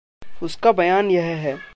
उसका 0.43 0.71
बयान 0.71 1.11
यह 1.11 1.23
है। 1.23 1.57